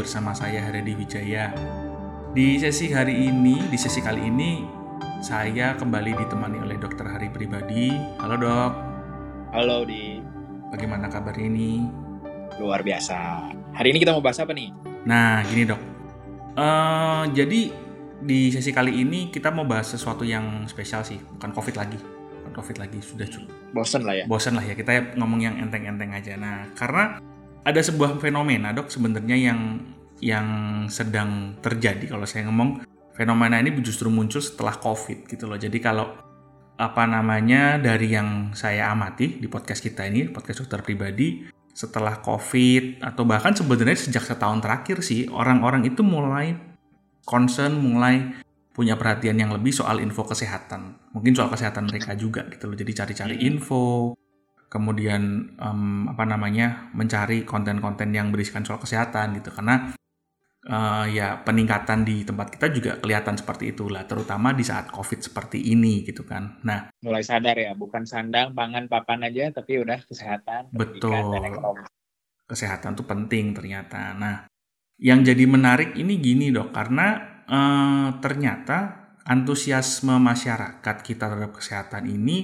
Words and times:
bersama 0.00 0.32
saya 0.32 0.64
Haredi 0.64 0.96
Wijaya. 0.96 1.52
Di 2.32 2.56
sesi 2.56 2.88
hari 2.88 3.28
ini, 3.28 3.60
di 3.68 3.76
sesi 3.76 4.00
kali 4.00 4.32
ini 4.32 4.64
saya 5.20 5.76
kembali 5.76 6.16
ditemani 6.16 6.56
oleh 6.64 6.80
dokter 6.80 7.04
Hari 7.04 7.28
Pribadi. 7.28 7.92
Halo 8.16 8.40
dok. 8.40 8.72
Halo 9.52 9.84
di. 9.84 10.24
Bagaimana 10.72 11.12
kabar 11.12 11.36
ini? 11.36 11.84
Luar 12.56 12.80
biasa. 12.80 13.52
Hari 13.76 13.92
ini 13.92 14.00
kita 14.00 14.16
mau 14.16 14.24
bahas 14.24 14.40
apa 14.40 14.56
nih? 14.56 14.72
Nah 15.04 15.44
gini 15.44 15.68
dok. 15.68 15.80
Uh, 16.56 17.28
jadi 17.36 17.68
di 18.24 18.48
sesi 18.48 18.72
kali 18.72 19.04
ini 19.04 19.28
kita 19.28 19.52
mau 19.52 19.68
bahas 19.68 19.92
sesuatu 19.92 20.24
yang 20.24 20.64
spesial 20.64 21.04
sih, 21.04 21.20
bukan 21.36 21.52
COVID 21.52 21.76
lagi 21.76 22.00
covid 22.50 22.82
lagi 22.82 22.98
sudah 22.98 23.30
cukup 23.30 23.46
bosen 23.70 24.02
lah 24.02 24.18
ya 24.18 24.24
bosen 24.26 24.58
lah 24.58 24.64
ya 24.66 24.74
kita 24.74 25.14
ngomong 25.14 25.38
yang 25.38 25.54
enteng-enteng 25.62 26.10
aja 26.10 26.34
nah 26.34 26.66
karena 26.74 27.22
ada 27.64 27.80
sebuah 27.80 28.18
fenomena 28.18 28.72
dok 28.72 28.88
sebenarnya 28.88 29.36
yang 29.52 29.60
yang 30.20 30.46
sedang 30.92 31.60
terjadi 31.60 32.12
kalau 32.16 32.28
saya 32.28 32.48
ngomong 32.48 32.84
fenomena 33.16 33.60
ini 33.60 33.74
justru 33.80 34.08
muncul 34.08 34.40
setelah 34.40 34.76
covid 34.76 35.28
gitu 35.28 35.48
loh 35.48 35.56
jadi 35.56 35.76
kalau 35.80 36.16
apa 36.80 37.04
namanya 37.04 37.76
dari 37.76 38.16
yang 38.16 38.56
saya 38.56 38.88
amati 38.88 39.36
di 39.36 39.48
podcast 39.48 39.84
kita 39.84 40.08
ini 40.08 40.32
podcast 40.32 40.64
dokter 40.64 40.80
pribadi 40.80 41.44
setelah 41.76 42.24
covid 42.24 43.04
atau 43.04 43.28
bahkan 43.28 43.52
sebenarnya 43.52 44.08
sejak 44.08 44.24
setahun 44.24 44.64
terakhir 44.64 45.04
sih 45.04 45.28
orang-orang 45.28 45.84
itu 45.88 46.00
mulai 46.00 46.56
concern 47.28 47.76
mulai 47.76 48.32
punya 48.70 48.96
perhatian 48.96 49.36
yang 49.36 49.52
lebih 49.52 49.74
soal 49.74 50.00
info 50.00 50.24
kesehatan. 50.24 51.12
Mungkin 51.12 51.36
soal 51.36 51.50
kesehatan 51.50 51.90
mereka 51.90 52.14
juga 52.14 52.46
gitu 52.48 52.70
loh. 52.70 52.76
Jadi 52.78 52.92
cari-cari 52.96 53.36
hmm. 53.36 53.44
info, 53.44 54.16
kemudian 54.70 55.52
um, 55.58 56.08
apa 56.08 56.24
namanya 56.24 56.88
mencari 56.94 57.42
konten-konten 57.44 58.14
yang 58.14 58.30
berisikan 58.30 58.62
soal 58.62 58.80
kesehatan 58.80 59.36
gitu. 59.36 59.50
Karena 59.52 59.92
uh, 60.70 61.04
ya 61.10 61.42
peningkatan 61.42 62.06
di 62.06 62.22
tempat 62.22 62.54
kita 62.54 62.66
juga 62.70 62.92
kelihatan 63.02 63.34
seperti 63.34 63.74
itulah, 63.74 64.06
terutama 64.06 64.54
di 64.54 64.62
saat 64.62 64.88
COVID 64.94 65.20
seperti 65.20 65.58
ini 65.74 66.06
gitu 66.06 66.22
kan. 66.22 66.62
Nah, 66.62 66.94
mulai 67.02 67.26
sadar 67.26 67.58
ya, 67.58 67.74
bukan 67.74 68.06
sandang, 68.06 68.54
pangan, 68.54 68.86
papan 68.86 69.26
aja, 69.26 69.50
tapi 69.50 69.82
udah 69.82 70.00
kesehatan. 70.06 70.70
Betul. 70.70 71.34
Kesehatan 72.46 72.94
tuh 72.94 73.06
penting 73.06 73.52
ternyata. 73.52 74.14
Nah, 74.14 74.46
yang 75.02 75.26
jadi 75.26 75.44
menarik 75.44 75.98
ini 75.98 76.18
gini 76.22 76.54
dok, 76.54 76.70
karena 76.70 77.06
eh, 77.46 78.08
ternyata 78.22 78.78
antusiasme 79.26 80.16
masyarakat 80.18 80.96
kita 81.04 81.30
terhadap 81.30 81.54
kesehatan 81.54 82.10
ini 82.10 82.42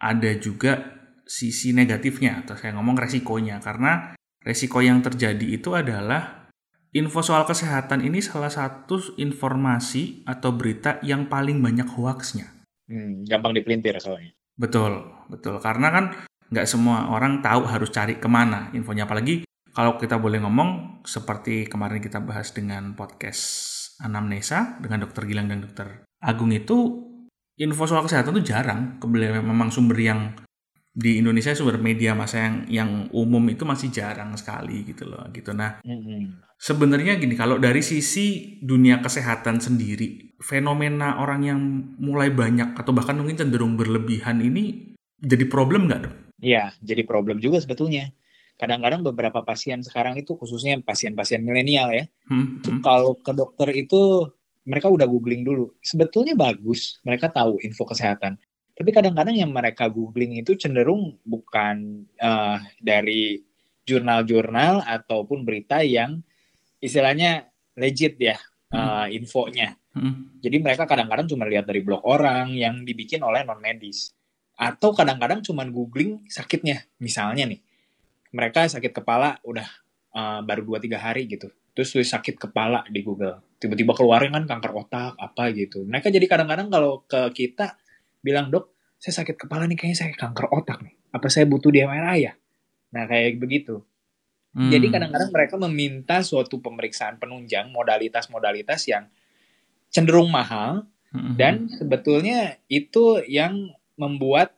ada 0.00 0.32
juga 0.36 1.00
sisi 1.24 1.72
negatifnya 1.72 2.44
atau 2.44 2.52
saya 2.52 2.76
ngomong 2.76 3.00
resikonya 3.00 3.56
karena 3.64 4.12
resiko 4.44 4.84
yang 4.84 5.00
terjadi 5.00 5.56
itu 5.56 5.72
adalah 5.72 6.43
info 6.94 7.20
soal 7.26 7.42
kesehatan 7.42 8.06
ini 8.06 8.22
salah 8.22 8.48
satu 8.48 9.18
informasi 9.18 10.22
atau 10.24 10.54
berita 10.54 11.02
yang 11.02 11.26
paling 11.26 11.58
banyak 11.58 11.90
hoaxnya. 11.90 12.54
Hmm, 12.86 13.26
gampang 13.26 13.58
dipelintir 13.58 13.98
soalnya. 13.98 14.30
Betul, 14.54 15.02
betul. 15.26 15.58
Karena 15.58 15.90
kan 15.90 16.04
nggak 16.54 16.70
semua 16.70 17.10
orang 17.10 17.42
tahu 17.42 17.66
harus 17.66 17.90
cari 17.90 18.22
ke 18.22 18.30
mana 18.30 18.70
infonya. 18.70 19.10
Apalagi 19.10 19.42
kalau 19.74 19.98
kita 19.98 20.22
boleh 20.22 20.38
ngomong 20.38 21.02
seperti 21.02 21.66
kemarin 21.66 21.98
kita 21.98 22.22
bahas 22.22 22.54
dengan 22.54 22.94
podcast 22.94 23.42
anamnesa 23.98 24.78
dengan 24.78 25.02
dokter 25.02 25.26
Gilang 25.26 25.50
dan 25.50 25.66
dokter 25.66 26.06
Agung 26.24 26.54
itu 26.54 27.04
info 27.58 27.84
soal 27.90 28.06
kesehatan 28.06 28.38
itu 28.38 28.54
jarang. 28.54 29.02
Kemudian 29.02 29.42
memang 29.42 29.74
sumber 29.74 29.98
yang 29.98 30.32
di 30.94 31.18
Indonesia 31.18 31.50
sumber 31.58 31.82
media 31.82 32.14
masa 32.14 32.38
yang 32.38 32.56
yang 32.70 32.90
umum 33.10 33.42
itu 33.50 33.66
masih 33.66 33.90
jarang 33.90 34.30
sekali 34.38 34.86
gitu 34.86 35.10
loh 35.10 35.26
gitu 35.34 35.50
nah 35.50 35.82
mm-hmm. 35.82 36.53
Sebenarnya 36.64 37.20
gini 37.20 37.36
kalau 37.36 37.60
dari 37.60 37.84
sisi 37.84 38.56
dunia 38.64 39.04
kesehatan 39.04 39.60
sendiri 39.60 40.32
fenomena 40.40 41.20
orang 41.20 41.40
yang 41.44 41.60
mulai 42.00 42.32
banyak 42.32 42.72
atau 42.80 42.96
bahkan 42.96 43.20
mungkin 43.20 43.36
cenderung 43.36 43.76
berlebihan 43.76 44.40
ini 44.40 44.96
jadi 45.20 45.44
problem 45.44 45.84
nggak 45.84 46.00
dong? 46.08 46.16
Iya 46.40 46.72
jadi 46.80 47.04
problem 47.04 47.36
juga 47.44 47.60
sebetulnya 47.60 48.08
kadang-kadang 48.56 49.04
beberapa 49.04 49.44
pasien 49.44 49.84
sekarang 49.84 50.16
itu 50.16 50.40
khususnya 50.40 50.80
pasien-pasien 50.80 51.44
milenial 51.44 51.92
ya 51.92 52.04
hmm, 52.32 52.64
hmm. 52.64 52.80
kalau 52.80 53.18
ke 53.20 53.36
dokter 53.36 53.68
itu 53.76 54.32
mereka 54.64 54.88
udah 54.88 55.04
googling 55.04 55.44
dulu 55.44 55.74
sebetulnya 55.84 56.32
bagus 56.32 57.02
mereka 57.04 57.28
tahu 57.28 57.60
info 57.60 57.84
kesehatan 57.84 58.38
tapi 58.74 58.90
kadang-kadang 58.94 59.36
yang 59.36 59.50
mereka 59.50 59.90
googling 59.90 60.38
itu 60.38 60.54
cenderung 60.54 61.18
bukan 61.26 62.06
uh, 62.22 62.62
dari 62.78 63.42
jurnal-jurnal 63.84 64.86
ataupun 64.86 65.42
berita 65.42 65.82
yang 65.82 66.22
istilahnya 66.84 67.48
legit 67.80 68.20
ya 68.20 68.36
uh, 68.76 69.08
infonya 69.08 69.80
hmm. 69.96 70.44
jadi 70.44 70.56
mereka 70.60 70.84
kadang-kadang 70.84 71.24
cuma 71.24 71.48
lihat 71.48 71.64
dari 71.64 71.80
blog 71.80 72.04
orang 72.04 72.52
yang 72.52 72.84
dibikin 72.84 73.24
oleh 73.24 73.40
non 73.40 73.58
medis 73.64 74.12
atau 74.54 74.92
kadang-kadang 74.92 75.40
cuma 75.40 75.64
googling 75.64 76.22
sakitnya 76.28 76.84
misalnya 77.00 77.48
nih 77.48 77.64
mereka 78.34 78.66
sakit 78.66 78.90
kepala 78.90 79.38
udah 79.46 79.66
uh, 80.14 80.40
baru 80.42 80.78
2-3 80.78 80.98
hari 80.98 81.30
gitu. 81.30 81.50
Terus 81.74 81.90
tulis 81.94 82.10
sakit 82.10 82.38
kepala 82.38 82.82
di 82.90 83.02
Google. 83.02 83.42
Tiba-tiba 83.58 83.94
keluarnya 83.94 84.42
kan 84.42 84.44
kanker 84.58 84.72
otak, 84.74 85.12
apa 85.18 85.50
gitu. 85.54 85.86
Mereka 85.86 86.10
jadi 86.10 86.26
kadang-kadang 86.26 86.70
kalau 86.70 87.06
ke 87.06 87.30
kita 87.34 87.78
bilang, 88.22 88.50
dok, 88.50 88.74
saya 88.98 89.22
sakit 89.22 89.38
kepala 89.38 89.66
nih, 89.70 89.78
kayaknya 89.78 89.98
saya 89.98 90.10
kanker 90.14 90.50
otak 90.50 90.82
nih. 90.82 90.94
Apa 91.14 91.26
saya 91.30 91.46
butuh 91.46 91.70
di 91.70 91.82
MRI 91.82 92.18
ya? 92.30 92.32
Nah, 92.94 93.10
kayak 93.10 93.42
begitu. 93.42 93.82
Hmm. 94.54 94.70
Jadi 94.70 94.86
kadang-kadang 94.86 95.30
mereka 95.34 95.54
meminta 95.58 96.22
suatu 96.22 96.62
pemeriksaan 96.62 97.18
penunjang, 97.18 97.74
modalitas-modalitas 97.74 98.86
yang 98.86 99.10
cenderung 99.90 100.30
mahal, 100.30 100.86
hmm. 101.10 101.34
dan 101.34 101.66
sebetulnya 101.66 102.62
itu 102.70 103.18
yang 103.26 103.74
membuat 103.98 104.54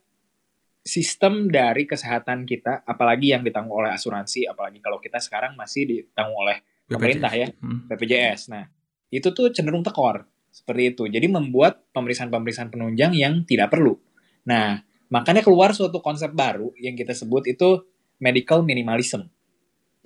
sistem 0.86 1.48
dari 1.48 1.88
kesehatan 1.88 2.46
kita, 2.46 2.84
apalagi 2.84 3.32
yang 3.32 3.42
ditanggung 3.42 3.82
oleh 3.82 3.90
asuransi, 3.90 4.46
apalagi 4.46 4.78
kalau 4.84 5.00
kita 5.00 5.18
sekarang 5.18 5.56
masih 5.58 5.88
ditanggung 5.88 6.38
oleh 6.44 6.62
pemerintah 6.86 7.32
ya, 7.32 7.48
hmm. 7.50 7.90
BPJS. 7.90 8.52
Nah, 8.52 8.68
itu 9.10 9.32
tuh 9.32 9.50
cenderung 9.50 9.82
tekor 9.82 10.28
seperti 10.52 10.94
itu. 10.94 11.04
Jadi 11.08 11.26
membuat 11.26 11.88
pemeriksaan-pemeriksaan 11.92 12.72
penunjang 12.72 13.12
yang 13.12 13.42
tidak 13.48 13.72
perlu. 13.72 13.98
Nah, 14.46 14.80
makanya 15.10 15.42
keluar 15.42 15.74
suatu 15.76 15.98
konsep 16.00 16.32
baru 16.32 16.70
yang 16.78 16.94
kita 16.94 17.12
sebut 17.12 17.44
itu 17.50 17.84
medical 18.22 18.64
minimalism. 18.64 19.28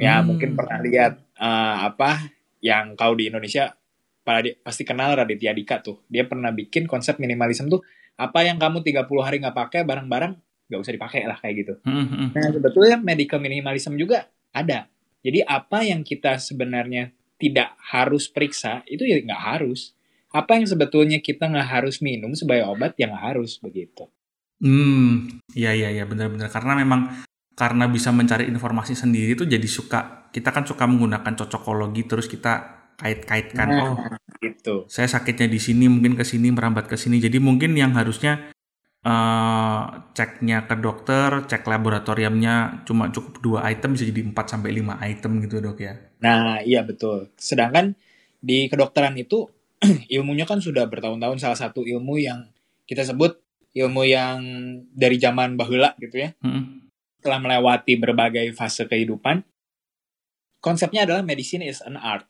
Ya, 0.01 0.19
hmm. 0.19 0.33
mungkin 0.33 0.57
pernah 0.57 0.81
lihat 0.81 1.21
uh, 1.37 1.93
apa 1.93 2.33
yang 2.65 2.97
kau 2.97 3.13
di 3.13 3.29
Indonesia 3.29 3.77
pasti 4.65 4.83
kenal 4.89 5.13
Raditya 5.13 5.53
Dika 5.53 5.85
tuh. 5.85 6.07
Dia 6.09 6.25
pernah 6.25 6.49
bikin 6.55 6.89
konsep 6.89 7.21
minimalism 7.21 7.69
tuh 7.69 7.85
apa 8.17 8.45
yang 8.45 8.57
kamu 8.57 8.81
30 8.85 9.05
hari 9.21 9.37
nggak 9.41 9.57
pakai 9.57 9.81
barang-barang 9.85 10.33
nggak 10.71 10.81
usah 10.81 10.95
dipakai 10.95 11.27
lah 11.27 11.37
kayak 11.41 11.55
gitu. 11.67 11.75
Mm-hmm. 11.83 12.27
Nah 12.31 12.49
sebetulnya 12.55 12.97
medical 13.03 13.43
minimalism 13.43 13.99
juga 13.99 14.31
ada. 14.55 14.87
Jadi 15.21 15.43
apa 15.45 15.83
yang 15.83 16.07
kita 16.07 16.39
sebenarnya 16.39 17.11
tidak 17.37 17.75
harus 17.91 18.31
periksa 18.31 18.87
itu 18.87 19.03
ya 19.03 19.19
nggak 19.19 19.43
harus. 19.59 19.93
Apa 20.31 20.57
yang 20.57 20.71
sebetulnya 20.71 21.19
kita 21.19 21.51
nggak 21.51 21.69
harus 21.81 21.99
minum 21.99 22.31
sebagai 22.39 22.71
obat 22.71 22.95
yang 22.97 23.11
nggak 23.11 23.35
harus 23.35 23.59
begitu. 23.59 24.07
Hmm, 24.61 25.41
iya 25.57 25.73
iya 25.73 25.89
iya 25.91 26.05
benar-benar 26.05 26.53
karena 26.53 26.77
memang 26.77 27.25
karena 27.61 27.85
bisa 27.93 28.09
mencari 28.09 28.49
informasi 28.49 28.97
sendiri 28.97 29.37
itu 29.37 29.45
jadi 29.45 29.69
suka 29.69 30.33
kita 30.33 30.49
kan 30.49 30.65
suka 30.65 30.89
menggunakan 30.89 31.37
cocokologi 31.37 32.09
terus 32.09 32.25
kita 32.25 32.81
kait-kaitkan 32.97 33.69
nah, 33.69 33.85
oh 33.93 33.97
gitu. 34.41 34.89
Saya 34.89 35.07
sakitnya 35.07 35.47
di 35.47 35.61
sini 35.61 35.87
mungkin 35.87 36.17
ke 36.17 36.25
sini 36.25 36.49
merambat 36.51 36.89
ke 36.89 36.97
sini. 36.97 37.21
Jadi 37.21 37.37
mungkin 37.39 37.77
yang 37.77 37.93
harusnya 37.95 38.51
uh, 39.05 40.11
ceknya 40.17 40.65
ke 40.65 40.75
dokter, 40.81 41.45
cek 41.47 41.63
laboratoriumnya 41.69 42.83
cuma 42.89 43.13
cukup 43.13 43.35
dua 43.45 43.61
item 43.69 43.95
bisa 43.95 44.09
jadi 44.09 44.21
4 44.25 44.35
sampai 44.37 44.71
lima 44.73 44.97
item 45.05 45.45
gitu 45.45 45.61
dok 45.61 45.79
ya. 45.79 45.95
Nah, 46.25 46.65
iya 46.65 46.83
betul. 46.83 47.31
Sedangkan 47.37 47.95
di 48.41 48.67
kedokteran 48.73 49.15
itu 49.21 49.49
ilmunya 50.17 50.49
kan 50.49 50.61
sudah 50.61 50.89
bertahun-tahun 50.89 51.39
salah 51.41 51.59
satu 51.61 51.85
ilmu 51.85 52.17
yang 52.21 52.49
kita 52.89 53.05
sebut 53.07 53.39
ilmu 53.71 54.03
yang 54.03 54.41
dari 54.91 55.21
zaman 55.21 55.55
bahula 55.55 55.95
gitu 56.01 56.17
ya. 56.21 56.35
Hmm. 56.43 56.90
Telah 57.21 57.39
melewati 57.39 57.97
berbagai 58.01 58.53
fase 58.57 58.89
kehidupan. 58.89 59.45
Konsepnya 60.61 61.09
adalah 61.09 61.25
medicine 61.25 61.65
is 61.65 61.81
an 61.85 61.97
art. 61.97 62.29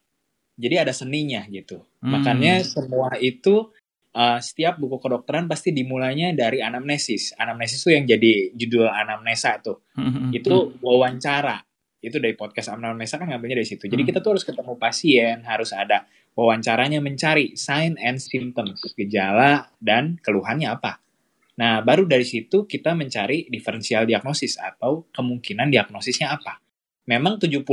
Jadi 0.61 0.77
ada 0.77 0.93
seninya 0.93 1.43
gitu. 1.51 1.83
Hmm. 2.05 2.21
Makanya 2.21 2.63
semua 2.63 3.17
itu 3.19 3.73
uh, 4.15 4.39
setiap 4.39 4.79
buku 4.79 4.99
kedokteran 4.99 5.47
pasti 5.47 5.71
dimulainya 5.71 6.35
dari 6.35 6.63
anamnesis. 6.63 7.35
Anamnesis 7.39 7.83
itu 7.83 7.91
yang 7.95 8.05
jadi 8.07 8.33
judul 8.55 8.87
anamnesa 8.91 9.59
tuh. 9.63 9.83
Mm-hmm. 9.95 10.27
Itu 10.35 10.79
wawancara. 10.83 11.63
Itu 12.01 12.17
dari 12.17 12.33
podcast 12.33 12.73
anamnesa 12.73 13.21
kan 13.21 13.29
ngambilnya 13.29 13.61
dari 13.61 13.69
situ. 13.69 13.85
Jadi 13.85 14.03
mm. 14.03 14.09
kita 14.09 14.19
tuh 14.25 14.37
harus 14.39 14.45
ketemu 14.47 14.73
pasien, 14.81 15.45
harus 15.45 15.71
ada 15.77 16.09
wawancaranya 16.33 17.05
mencari 17.05 17.53
sign 17.61 18.01
and 18.01 18.17
symptoms, 18.23 18.81
gejala 18.97 19.69
dan 19.83 20.17
keluhannya 20.25 20.73
apa. 20.73 20.97
Nah, 21.61 21.85
baru 21.85 22.09
dari 22.09 22.25
situ 22.25 22.65
kita 22.65 22.97
mencari 22.97 23.45
diferensial 23.53 24.09
diagnosis 24.09 24.57
atau 24.57 25.13
kemungkinan 25.13 25.69
diagnosisnya 25.69 26.33
apa. 26.33 26.65
memang 27.11 27.43
70% 27.43 27.67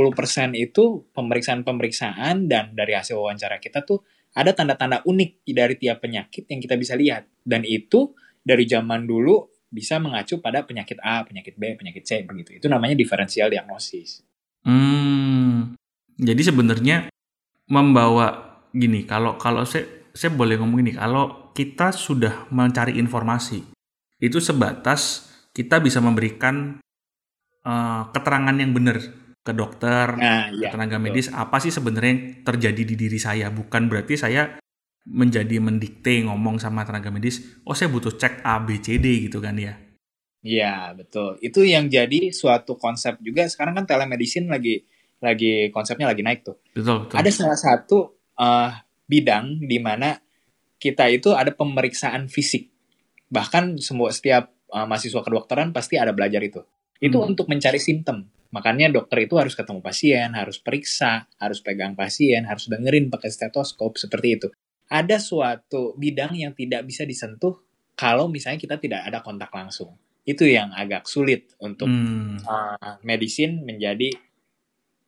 itu 0.58 1.06
pemeriksaan-pemeriksaan 1.14 2.50
dan 2.50 2.74
dari 2.74 2.98
hasil 2.98 3.22
wawancara 3.22 3.62
kita 3.62 3.86
tuh 3.86 4.02
ada 4.34 4.50
tanda-tanda 4.50 5.06
unik 5.06 5.46
dari 5.54 5.78
tiap 5.78 6.02
penyakit 6.02 6.50
yang 6.50 6.58
kita 6.58 6.74
bisa 6.74 6.98
lihat. 6.98 7.30
Dan 7.46 7.62
itu 7.62 8.18
dari 8.42 8.66
zaman 8.66 9.06
dulu 9.06 9.46
bisa 9.70 10.02
mengacu 10.02 10.42
pada 10.42 10.66
penyakit 10.66 10.98
A, 11.06 11.22
penyakit 11.22 11.54
B, 11.54 11.78
penyakit 11.78 12.02
C 12.02 12.26
begitu. 12.26 12.58
Itu 12.58 12.66
namanya 12.66 12.98
diferensial 12.98 13.46
diagnosis. 13.46 14.26
Hmm. 14.66 15.78
Jadi 16.18 16.42
sebenarnya 16.42 17.06
membawa 17.70 18.58
gini, 18.74 19.06
kalau 19.06 19.38
kalau 19.38 19.62
saya 19.62 19.86
saya 20.10 20.34
boleh 20.34 20.58
ngomong 20.58 20.82
ini, 20.82 20.92
kalau 20.98 21.54
kita 21.54 21.94
sudah 21.94 22.50
mencari 22.50 22.98
informasi, 22.98 23.77
itu 24.18 24.38
sebatas 24.42 25.30
kita 25.54 25.78
bisa 25.82 25.98
memberikan 26.02 26.78
uh, 27.66 28.02
keterangan 28.14 28.54
yang 28.54 28.74
benar 28.74 28.98
ke 29.42 29.52
dokter, 29.56 30.12
nah, 30.18 30.52
ke 30.52 30.60
iya, 30.60 30.68
tenaga 30.68 31.00
medis, 31.00 31.32
apa 31.32 31.56
sih 31.56 31.72
sebenarnya 31.72 32.10
yang 32.12 32.22
terjadi 32.44 32.82
di 32.84 32.94
diri 32.98 33.16
saya? 33.16 33.48
Bukan 33.48 33.88
berarti 33.88 34.20
saya 34.20 34.60
menjadi 35.08 35.56
mendikte 35.56 36.20
ngomong 36.28 36.60
sama 36.60 36.84
tenaga 36.84 37.08
medis, 37.08 37.40
oh 37.64 37.72
saya 37.72 37.88
butuh 37.88 38.12
cek 38.12 38.44
A, 38.44 38.60
B, 38.60 38.76
C, 38.84 39.00
D 39.00 39.24
gitu 39.24 39.40
kan 39.40 39.56
ya? 39.56 39.72
Iya 40.44 40.94
betul. 40.94 41.40
Itu 41.42 41.66
yang 41.66 41.90
jadi 41.90 42.30
suatu 42.30 42.78
konsep 42.78 43.18
juga. 43.24 43.48
Sekarang 43.50 43.74
kan 43.74 43.84
telemedicine 43.88 44.46
lagi 44.46 44.86
lagi 45.18 45.72
konsepnya 45.74 46.06
lagi 46.06 46.22
naik 46.22 46.46
tuh. 46.46 46.62
Betul. 46.76 47.08
betul. 47.08 47.16
Ada 47.18 47.30
salah 47.34 47.58
satu 47.58 47.98
uh, 48.38 48.70
bidang 49.10 49.66
di 49.66 49.78
mana 49.82 50.14
kita 50.78 51.10
itu 51.10 51.34
ada 51.34 51.50
pemeriksaan 51.50 52.30
fisik. 52.30 52.70
Bahkan 53.28 53.80
semua 53.80 54.12
setiap 54.12 54.50
uh, 54.72 54.84
mahasiswa 54.88 55.20
kedokteran 55.20 55.72
pasti 55.72 56.00
ada 56.00 56.12
belajar 56.12 56.40
itu. 56.40 56.64
Itu 56.98 57.22
hmm. 57.22 57.30
untuk 57.34 57.46
mencari 57.46 57.78
simptom. 57.78 58.26
Makanya 58.48 58.88
dokter 58.88 59.28
itu 59.28 59.36
harus 59.36 59.52
ketemu 59.52 59.84
pasien, 59.84 60.32
harus 60.32 60.56
periksa, 60.56 61.28
harus 61.36 61.60
pegang 61.60 61.92
pasien, 61.92 62.48
harus 62.48 62.66
dengerin 62.72 63.12
pakai 63.12 63.28
stetoskop 63.28 64.00
seperti 64.00 64.28
itu. 64.40 64.48
Ada 64.88 65.20
suatu 65.20 65.92
bidang 66.00 66.32
yang 66.32 66.56
tidak 66.56 66.88
bisa 66.88 67.04
disentuh 67.04 67.60
kalau 67.92 68.32
misalnya 68.32 68.56
kita 68.56 68.80
tidak 68.80 69.04
ada 69.04 69.20
kontak 69.20 69.52
langsung. 69.52 69.92
Itu 70.24 70.48
yang 70.48 70.72
agak 70.72 71.04
sulit 71.04 71.52
untuk 71.60 71.92
hmm. 71.92 72.40
uh, 72.48 72.96
medicine 73.04 73.60
menjadi 73.68 74.16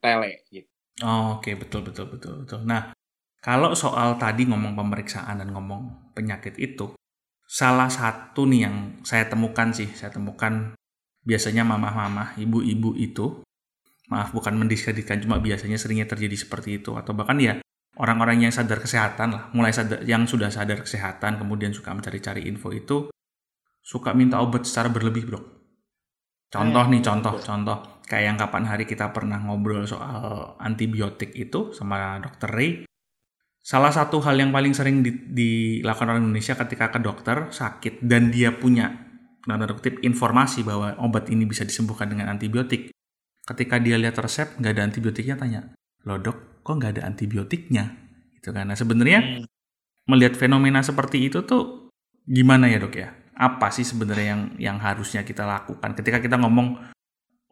tele 0.04 0.44
gitu. 0.52 0.68
Oh, 1.00 1.40
Oke, 1.40 1.52
okay. 1.52 1.54
betul 1.56 1.80
betul 1.80 2.12
betul 2.12 2.44
betul. 2.44 2.60
Nah, 2.68 2.92
kalau 3.40 3.72
soal 3.72 4.20
tadi 4.20 4.44
ngomong 4.44 4.76
pemeriksaan 4.76 5.40
dan 5.40 5.48
ngomong 5.48 6.12
penyakit 6.12 6.60
itu, 6.60 6.92
salah 7.50 7.90
satu 7.90 8.46
nih 8.46 8.60
yang 8.70 8.76
saya 9.02 9.26
temukan 9.26 9.74
sih, 9.74 9.90
saya 9.90 10.14
temukan 10.14 10.78
biasanya 11.26 11.66
mamah-mamah, 11.66 12.38
ibu-ibu 12.38 12.94
itu, 12.94 13.42
maaf 14.06 14.30
bukan 14.30 14.54
mendiskreditkan, 14.54 15.18
cuma 15.18 15.42
biasanya 15.42 15.74
seringnya 15.74 16.06
terjadi 16.06 16.38
seperti 16.38 16.78
itu. 16.78 16.94
Atau 16.94 17.18
bahkan 17.18 17.42
ya 17.42 17.58
orang-orang 17.98 18.46
yang 18.46 18.54
sadar 18.54 18.78
kesehatan 18.78 19.34
lah, 19.34 19.42
mulai 19.50 19.74
sadar, 19.74 20.06
yang 20.06 20.30
sudah 20.30 20.46
sadar 20.46 20.86
kesehatan, 20.86 21.42
kemudian 21.42 21.74
suka 21.74 21.90
mencari-cari 21.90 22.46
info 22.46 22.70
itu, 22.70 23.10
suka 23.82 24.14
minta 24.14 24.38
obat 24.38 24.62
secara 24.62 24.86
berlebih 24.86 25.26
bro. 25.26 25.40
Contoh 26.50 26.86
nih, 26.86 27.02
contoh, 27.02 27.34
contoh. 27.38 27.78
Kayak 28.10 28.24
yang 28.26 28.38
kapan 28.42 28.64
hari 28.66 28.84
kita 28.90 29.14
pernah 29.14 29.38
ngobrol 29.38 29.86
soal 29.86 30.58
antibiotik 30.58 31.30
itu 31.38 31.70
sama 31.70 32.18
dokter 32.18 32.50
Ray. 32.50 32.89
Salah 33.60 33.92
satu 33.92 34.24
hal 34.24 34.40
yang 34.40 34.50
paling 34.56 34.72
sering 34.72 35.04
dilakukan 35.04 36.08
orang 36.08 36.24
Indonesia 36.24 36.56
ketika 36.56 36.96
ke 36.96 36.98
dokter 37.04 37.52
sakit 37.52 38.00
dan 38.00 38.32
dia 38.32 38.56
punya 38.56 39.10
tanda 39.44 39.68
kutip 39.72 40.00
informasi 40.00 40.64
bahwa 40.64 40.96
obat 41.00 41.28
ini 41.28 41.44
bisa 41.44 41.64
disembuhkan 41.64 42.08
dengan 42.08 42.32
antibiotik. 42.32 42.92
Ketika 43.44 43.76
dia 43.76 44.00
lihat 44.00 44.16
resep 44.20 44.56
nggak 44.56 44.72
ada 44.76 44.82
antibiotiknya 44.84 45.36
tanya, 45.36 45.60
lo 46.08 46.16
dok 46.16 46.64
kok 46.64 46.76
nggak 46.76 47.00
ada 47.00 47.02
antibiotiknya? 47.08 47.84
Itu 48.36 48.52
karena 48.56 48.72
sebenarnya 48.72 49.20
hmm. 49.20 49.44
melihat 50.08 50.36
fenomena 50.40 50.80
seperti 50.80 51.28
itu 51.28 51.44
tuh 51.44 51.92
gimana 52.24 52.68
ya 52.68 52.80
dok 52.80 52.94
ya? 52.96 53.12
Apa 53.36 53.72
sih 53.72 53.84
sebenarnya 53.84 54.26
yang 54.36 54.42
yang 54.60 54.78
harusnya 54.80 55.24
kita 55.24 55.44
lakukan 55.48 55.96
ketika 55.96 56.20
kita 56.20 56.36
ngomong 56.40 56.80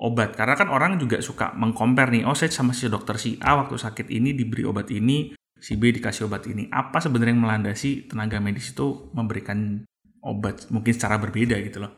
obat? 0.01 0.37
Karena 0.37 0.55
kan 0.57 0.69
orang 0.73 1.01
juga 1.01 1.21
suka 1.25 1.57
mengcompare 1.57 2.17
nih, 2.17 2.25
oh 2.29 2.37
saya 2.37 2.53
sama 2.53 2.77
si 2.77 2.89
dokter 2.89 3.17
si 3.17 3.41
A 3.41 3.57
waktu 3.61 3.77
sakit 3.81 4.07
ini 4.13 4.37
diberi 4.37 4.69
obat 4.69 4.93
ini, 4.93 5.33
si 5.59 5.75
B 5.75 5.91
dikasih 5.91 6.31
obat 6.31 6.47
ini. 6.47 6.71
Apa 6.71 7.03
sebenarnya 7.03 7.35
yang 7.35 7.45
melandasi 7.45 8.07
tenaga 8.07 8.39
medis 8.39 8.71
itu 8.71 9.11
memberikan 9.15 9.83
obat 10.23 10.67
mungkin 10.71 10.93
secara 10.95 11.19
berbeda 11.19 11.59
gitu 11.63 11.83
loh. 11.83 11.93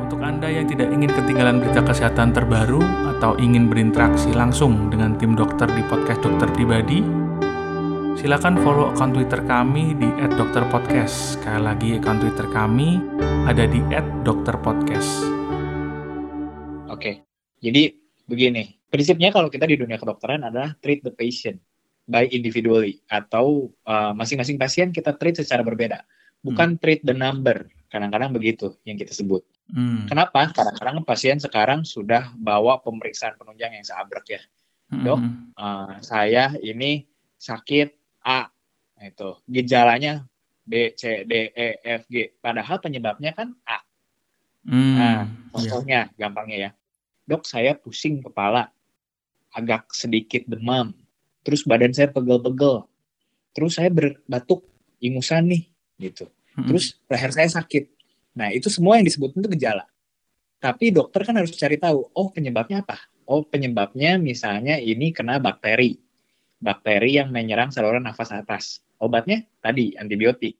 Untuk 0.00 0.22
Anda 0.22 0.48
yang 0.48 0.70
tidak 0.70 0.88
ingin 0.92 1.10
ketinggalan 1.10 1.60
berita 1.60 1.82
kesehatan 1.82 2.30
terbaru 2.32 2.80
atau 3.16 3.34
ingin 3.36 3.66
berinteraksi 3.66 4.30
langsung 4.32 4.92
dengan 4.92 5.18
tim 5.18 5.34
dokter 5.34 5.66
di 5.66 5.82
podcast 5.90 6.22
Dokter 6.22 6.48
Pribadi, 6.54 7.02
silakan 8.16 8.56
follow 8.62 8.94
akun 8.94 9.12
Twitter 9.12 9.42
kami 9.44 9.96
di 9.98 10.08
@dokterpodcast. 10.36 11.40
Sekali 11.40 11.60
lagi 11.60 11.88
akun 11.98 12.22
Twitter 12.22 12.46
kami 12.48 13.02
ada 13.44 13.64
di 13.66 13.82
@dokterpodcast. 14.22 15.12
Oke. 16.86 17.26
Jadi 17.60 17.88
begini, 18.28 18.68
prinsipnya 18.90 19.34
kalau 19.34 19.50
kita 19.50 19.66
di 19.66 19.76
dunia 19.78 19.98
kedokteran 19.98 20.46
adalah 20.46 20.74
treat 20.78 21.02
the 21.02 21.12
patient 21.12 21.58
by 22.06 22.30
individually 22.30 23.02
atau 23.10 23.68
uh, 23.82 24.14
masing-masing 24.14 24.56
pasien 24.56 24.94
kita 24.94 25.18
treat 25.18 25.34
secara 25.34 25.66
berbeda 25.66 26.06
bukan 26.46 26.78
hmm. 26.78 26.80
treat 26.80 27.02
the 27.02 27.14
number 27.14 27.66
kadang-kadang 27.90 28.30
begitu 28.30 28.78
yang 28.86 28.94
kita 28.94 29.10
sebut 29.10 29.42
hmm. 29.74 30.06
kenapa 30.06 30.54
kadang-kadang 30.54 31.02
pasien 31.02 31.42
sekarang 31.42 31.82
sudah 31.82 32.30
bawa 32.38 32.78
pemeriksaan 32.78 33.34
penunjang 33.34 33.74
yang 33.74 33.82
seabrek 33.82 34.38
ya 34.38 34.40
hmm. 34.94 35.02
dok 35.02 35.20
uh, 35.58 35.98
saya 35.98 36.54
ini 36.62 37.02
sakit 37.36 37.90
A 38.22 38.46
itu 39.02 39.42
gejalanya 39.50 40.22
B 40.62 40.94
C 40.94 41.26
D 41.26 41.50
E 41.50 41.82
F 41.82 42.06
G 42.06 42.38
padahal 42.38 42.78
penyebabnya 42.78 43.34
kan 43.34 43.50
A 43.66 43.82
hmm. 44.66 44.94
nah 44.94 45.26
iya. 45.26 45.50
contohnya 45.50 46.00
yeah. 46.06 46.18
gampangnya 46.18 46.58
ya 46.58 46.70
dok 47.26 47.42
saya 47.42 47.74
pusing 47.74 48.22
kepala 48.22 48.70
agak 49.56 49.88
sedikit 49.96 50.44
demam. 50.44 50.92
Terus 51.40 51.64
badan 51.64 51.96
saya 51.96 52.12
pegel-pegel. 52.12 52.84
Terus 53.56 53.80
saya 53.80 53.88
berbatuk 53.88 54.68
ingusan 55.00 55.48
nih 55.48 55.64
gitu. 55.96 56.28
Terus 56.68 57.00
leher 57.08 57.32
saya 57.32 57.48
sakit. 57.48 57.88
Nah 58.36 58.52
itu 58.52 58.68
semua 58.68 59.00
yang 59.00 59.08
disebut 59.08 59.32
itu 59.32 59.48
gejala. 59.56 59.88
Tapi 60.60 60.92
dokter 60.92 61.24
kan 61.24 61.40
harus 61.40 61.52
cari 61.56 61.80
tahu 61.80 62.04
oh 62.12 62.28
penyebabnya 62.28 62.84
apa? 62.84 63.00
Oh 63.24 63.40
penyebabnya 63.44 64.20
misalnya 64.20 64.76
ini 64.76 65.16
kena 65.16 65.40
bakteri. 65.40 65.96
Bakteri 66.60 67.16
yang 67.16 67.32
menyerang 67.32 67.72
saluran 67.72 68.04
nafas 68.04 68.32
atas. 68.32 68.84
Obatnya 69.00 69.44
tadi 69.64 69.96
antibiotik. 69.96 70.56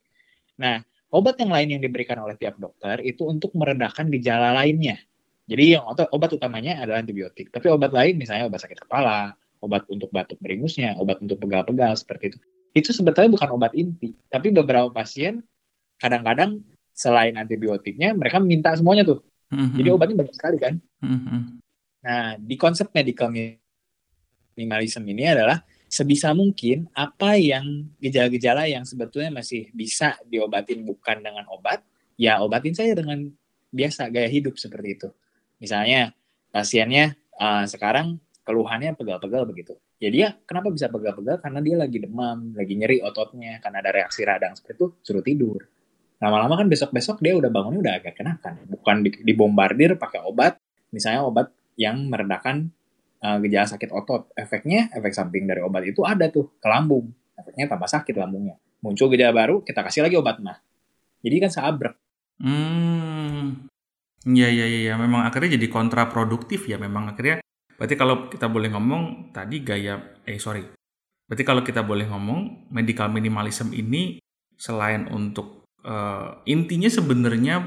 Nah 0.57 0.81
obat 1.13 1.37
yang 1.41 1.53
lain 1.53 1.77
yang 1.77 1.83
diberikan 1.85 2.21
oleh 2.21 2.37
tiap 2.37 2.57
dokter 2.57 3.01
itu 3.05 3.25
untuk 3.29 3.53
meredakan 3.57 4.09
gejala 4.13 4.57
lainnya 4.57 5.01
jadi 5.47 5.79
yang 5.79 5.85
obat 5.89 6.31
utamanya 6.35 6.83
adalah 6.83 7.01
antibiotik 7.03 7.55
tapi 7.55 7.71
obat 7.71 7.95
lain 7.95 8.19
misalnya 8.19 8.51
obat 8.51 8.63
sakit 8.67 8.83
kepala 8.83 9.39
obat 9.61 9.89
untuk 9.89 10.13
batuk 10.13 10.39
beringusnya, 10.41 10.97
obat 11.01 11.19
untuk 11.19 11.41
pegal-pegal 11.41 11.97
seperti 11.97 12.35
itu. 12.35 12.39
Itu 12.77 12.91
sebetulnya 12.93 13.33
bukan 13.33 13.49
obat 13.57 13.73
inti, 13.73 14.13
tapi 14.29 14.53
beberapa 14.53 14.93
pasien 14.93 15.41
kadang-kadang 15.97 16.61
selain 16.93 17.37
antibiotiknya 17.37 18.13
mereka 18.13 18.37
minta 18.41 18.73
semuanya 18.77 19.05
tuh. 19.05 19.25
Mm-hmm. 19.53 19.77
Jadi 19.81 19.89
obatnya 19.89 20.17
banyak 20.21 20.35
sekali 20.37 20.57
kan. 20.61 20.75
Mm-hmm. 21.01 21.41
Nah, 22.07 22.27
di 22.37 22.57
konsep 22.61 22.93
medical 22.93 23.33
minimalism 23.33 25.03
ini 25.09 25.25
adalah 25.25 25.65
sebisa 25.89 26.37
mungkin 26.37 26.87
apa 26.93 27.41
yang 27.41 27.89
gejala-gejala 28.03 28.69
yang 28.69 28.85
sebetulnya 28.85 29.33
masih 29.33 29.73
bisa 29.73 30.19
diobatin 30.29 30.85
bukan 30.85 31.25
dengan 31.25 31.49
obat, 31.49 31.81
ya 32.21 32.45
obatin 32.45 32.77
saya 32.77 32.93
dengan 32.93 33.33
biasa 33.73 34.13
gaya 34.13 34.29
hidup 34.29 34.61
seperti 34.61 35.01
itu. 35.01 35.09
Misalnya 35.59 36.13
pasiennya 36.53 37.17
uh, 37.37 37.65
sekarang 37.65 38.21
keluhannya 38.47 38.95
pegal-pegal 38.95 39.49
begitu. 39.49 39.75
Jadi 39.97 40.17
ya 40.23 40.37
kenapa 40.45 40.69
bisa 40.69 40.93
pegal-pegal? 40.93 41.41
Karena 41.41 41.65
dia 41.65 41.77
lagi 41.81 41.99
demam, 41.99 42.53
lagi 42.53 42.77
nyeri 42.77 43.01
ototnya, 43.01 43.59
karena 43.65 43.81
ada 43.81 43.91
reaksi 43.97 44.23
radang 44.23 44.53
seperti 44.53 44.77
itu, 44.77 44.87
suruh 45.01 45.25
tidur. 45.25 45.61
Lama-lama 46.21 46.57
kan 46.57 46.69
besok-besok 46.69 47.21
dia 47.21 47.37
udah 47.37 47.49
bangunnya 47.49 47.81
udah 47.81 47.95
agak 48.01 48.15
kenakan. 48.17 48.55
Bukan 48.69 48.97
dibombardir 49.25 49.97
pakai 50.01 50.25
obat, 50.25 50.61
misalnya 50.93 51.25
obat 51.25 51.53
yang 51.77 52.09
meredakan 52.09 52.73
uh, 53.21 53.37
gejala 53.41 53.69
sakit 53.69 53.91
otot. 53.93 54.33
Efeknya, 54.37 54.93
efek 54.93 55.13
samping 55.13 55.45
dari 55.49 55.61
obat 55.61 55.85
itu 55.85 56.05
ada 56.05 56.29
tuh 56.29 56.57
ke 56.57 56.69
lambung. 56.69 57.13
Efeknya 57.37 57.69
tambah 57.69 57.89
sakit 57.89 58.17
lambungnya. 58.17 58.57
Muncul 58.81 59.13
gejala 59.13 59.33
baru, 59.33 59.61
kita 59.65 59.81
kasih 59.85 60.05
lagi 60.05 60.17
obat 60.17 60.41
mah. 60.41 60.61
Jadi 61.21 61.37
kan 61.41 61.51
seabrek. 61.53 61.97
Hmm. 62.41 63.69
Iya, 64.27 64.49
iya, 64.51 64.67
iya. 64.67 64.93
Memang 64.99 65.23
akhirnya 65.23 65.55
jadi 65.55 65.67
kontraproduktif 65.71 66.67
ya. 66.67 66.77
Memang 66.77 67.15
akhirnya 67.15 67.39
Berarti 67.77 67.95
kalau 67.95 68.33
kita 68.33 68.49
boleh 68.49 68.73
ngomong 68.73 69.33
tadi 69.37 69.61
gaya 69.61 70.01
eh 70.25 70.41
sorry. 70.41 70.65
Berarti 71.29 71.45
kalau 71.45 71.61
kita 71.61 71.85
boleh 71.85 72.09
ngomong 72.09 72.73
medical 72.73 73.13
minimalism 73.13 73.71
ini 73.77 74.17
selain 74.57 75.05
untuk 75.13 75.69
uh, 75.85 76.41
intinya 76.49 76.89
sebenarnya 76.89 77.61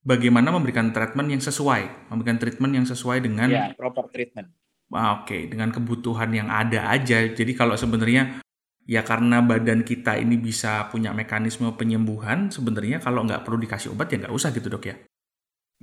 bagaimana 0.00 0.48
memberikan 0.56 0.88
treatment 0.88 1.36
yang 1.36 1.42
sesuai, 1.44 2.08
memberikan 2.08 2.40
treatment 2.40 2.72
yang 2.72 2.86
sesuai 2.88 3.20
dengan 3.20 3.48
ya, 3.52 3.64
proper 3.76 4.08
treatment. 4.08 4.48
Ah, 4.94 5.20
Oke, 5.20 5.34
okay, 5.34 5.42
dengan 5.50 5.68
kebutuhan 5.68 6.32
yang 6.32 6.48
ada 6.48 6.88
aja. 6.88 7.20
Jadi 7.28 7.52
kalau 7.52 7.76
sebenarnya 7.76 8.40
ya 8.88 9.04
karena 9.04 9.44
badan 9.44 9.84
kita 9.84 10.16
ini 10.16 10.40
bisa 10.40 10.88
punya 10.88 11.12
mekanisme 11.12 11.68
penyembuhan, 11.76 12.48
sebenarnya 12.48 13.02
kalau 13.04 13.26
nggak 13.26 13.44
perlu 13.44 13.60
dikasih 13.60 13.92
obat 13.92 14.08
ya 14.14 14.24
nggak 14.24 14.32
usah 14.32 14.54
gitu 14.54 14.72
dok 14.72 14.84
ya? 14.88 14.96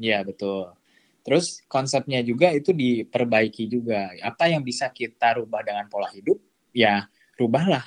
Iya 0.01 0.25
betul. 0.25 0.73
Terus 1.21 1.61
konsepnya 1.69 2.25
juga 2.25 2.49
itu 2.49 2.73
diperbaiki 2.73 3.69
juga. 3.69 4.09
Apa 4.25 4.49
yang 4.49 4.65
bisa 4.65 4.89
kita 4.89 5.37
rubah 5.37 5.61
dengan 5.61 5.85
pola 5.85 6.09
hidup, 6.09 6.41
ya 6.73 7.05
rubahlah. 7.37 7.85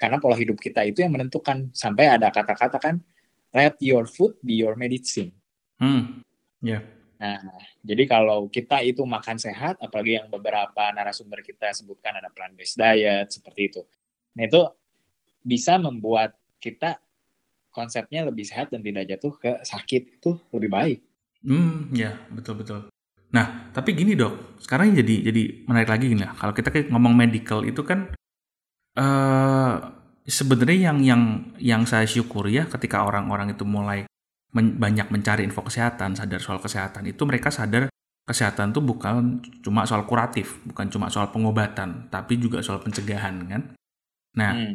Karena 0.00 0.16
pola 0.16 0.32
hidup 0.40 0.56
kita 0.56 0.80
itu 0.88 1.04
yang 1.04 1.12
menentukan. 1.12 1.68
Sampai 1.76 2.08
ada 2.08 2.32
kata-kata 2.32 2.80
kan, 2.80 3.04
let 3.52 3.76
your 3.84 4.08
food 4.08 4.40
be 4.40 4.56
your 4.56 4.80
medicine. 4.80 5.36
Hmm, 5.76 6.24
ya. 6.64 6.80
Yeah. 6.80 6.82
Nah, 7.20 7.36
jadi 7.84 8.08
kalau 8.08 8.48
kita 8.48 8.80
itu 8.80 9.04
makan 9.04 9.36
sehat, 9.36 9.76
apalagi 9.76 10.16
yang 10.16 10.32
beberapa 10.32 10.88
narasumber 10.96 11.44
kita 11.44 11.68
sebutkan 11.76 12.16
ada 12.16 12.32
plant-based 12.32 12.80
diet, 12.80 13.28
seperti 13.28 13.68
itu. 13.68 13.82
Nah, 14.40 14.48
itu 14.48 14.64
bisa 15.44 15.76
membuat 15.76 16.32
kita 16.56 16.96
konsepnya 17.68 18.24
lebih 18.24 18.48
sehat 18.48 18.72
dan 18.72 18.80
tidak 18.80 19.04
jatuh 19.04 19.36
ke 19.36 19.52
sakit 19.68 20.02
itu 20.16 20.32
lebih 20.48 20.72
baik. 20.72 21.00
Hmm, 21.40 21.88
ya 21.96 22.16
betul 22.28 22.60
betul. 22.60 22.80
Nah, 23.30 23.70
tapi 23.70 23.94
gini 23.94 24.18
dok, 24.18 24.58
sekarang 24.60 24.92
jadi 24.92 25.30
jadi 25.30 25.42
menarik 25.64 25.88
lagi 25.88 26.10
gini 26.10 26.22
lah. 26.26 26.34
Kalau 26.34 26.52
kita 26.52 26.68
ngomong 26.90 27.14
medical 27.14 27.62
itu 27.62 27.80
kan 27.86 28.10
uh, 28.98 29.74
sebenarnya 30.26 30.90
yang 30.92 30.98
yang 31.00 31.22
yang 31.56 31.82
saya 31.86 32.04
syukuri 32.04 32.58
ya 32.60 32.66
ketika 32.66 33.06
orang-orang 33.06 33.54
itu 33.54 33.62
mulai 33.64 34.04
men, 34.52 34.76
banyak 34.76 35.08
mencari 35.08 35.46
info 35.46 35.62
kesehatan, 35.62 36.18
sadar 36.18 36.42
soal 36.42 36.58
kesehatan 36.58 37.06
itu 37.06 37.22
mereka 37.24 37.48
sadar 37.54 37.88
kesehatan 38.26 38.70
itu 38.74 38.82
bukan 38.82 39.42
cuma 39.62 39.86
soal 39.86 40.04
kuratif, 40.06 40.60
bukan 40.66 40.86
cuma 40.90 41.10
soal 41.10 41.32
pengobatan, 41.34 42.10
tapi 42.12 42.36
juga 42.38 42.62
soal 42.62 42.82
pencegahan 42.82 43.46
kan. 43.46 43.62
Nah, 44.38 44.50
hmm. 44.54 44.74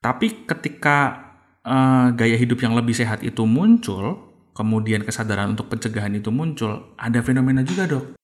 tapi 0.00 0.44
ketika 0.44 1.28
uh, 1.64 2.12
gaya 2.12 2.36
hidup 2.36 2.60
yang 2.60 2.76
lebih 2.76 2.92
sehat 2.92 3.24
itu 3.24 3.48
muncul, 3.48 4.31
kemudian 4.52 5.04
kesadaran 5.04 5.56
untuk 5.56 5.72
pencegahan 5.72 6.12
itu 6.16 6.28
muncul, 6.28 6.94
ada 6.96 7.20
fenomena 7.24 7.64
juga 7.64 7.88
dok. 7.88 8.16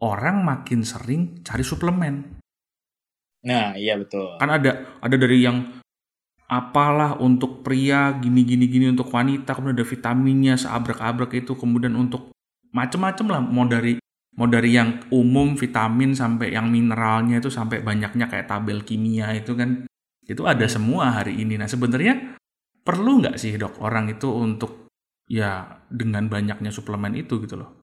Orang 0.00 0.44
makin 0.44 0.80
sering 0.80 1.44
cari 1.44 1.60
suplemen. 1.60 2.40
Nah, 3.44 3.76
iya 3.76 3.96
betul. 3.96 4.36
Kan 4.40 4.48
ada 4.48 5.00
ada 5.00 5.16
dari 5.16 5.44
yang 5.44 5.80
apalah 6.50 7.14
untuk 7.22 7.62
pria 7.62 8.18
gini 8.18 8.42
gini 8.42 8.66
gini 8.66 8.90
untuk 8.90 9.06
wanita 9.06 9.54
kemudian 9.54 9.78
ada 9.78 9.86
vitaminnya 9.86 10.54
seabrek-abrek 10.58 11.46
itu 11.46 11.54
kemudian 11.54 11.94
untuk 11.94 12.34
macem-macem 12.74 13.30
lah 13.30 13.38
mau 13.38 13.70
dari 13.70 14.02
mau 14.34 14.50
dari 14.50 14.74
yang 14.74 14.98
umum 15.14 15.54
vitamin 15.54 16.10
sampai 16.10 16.50
yang 16.50 16.66
mineralnya 16.66 17.38
itu 17.38 17.54
sampai 17.54 17.86
banyaknya 17.86 18.26
kayak 18.26 18.50
tabel 18.50 18.82
kimia 18.82 19.30
itu 19.30 19.54
kan 19.54 19.86
itu 20.26 20.42
ada 20.42 20.66
hmm. 20.66 20.74
semua 20.74 21.22
hari 21.22 21.38
ini 21.38 21.54
nah 21.54 21.70
sebenarnya 21.70 22.34
perlu 22.82 23.22
nggak 23.22 23.38
sih 23.38 23.54
dok 23.54 23.78
orang 23.86 24.10
itu 24.10 24.26
untuk 24.26 24.89
ya 25.30 25.78
dengan 25.86 26.26
banyaknya 26.26 26.74
suplemen 26.74 27.14
itu 27.14 27.38
gitu 27.46 27.62
loh. 27.62 27.78